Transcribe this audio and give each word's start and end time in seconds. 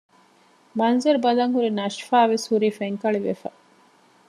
މަންޒަރު 0.79 1.19
ބަލަން 1.25 1.53
ހުރި 1.55 1.69
ނަޝްފާ 1.79 2.19
ވެސް 2.31 2.45
ހުރީ 2.51 2.69
ފެންކަޅިވެފަ 2.77 3.49